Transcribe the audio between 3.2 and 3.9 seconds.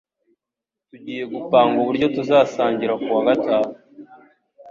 gatanu.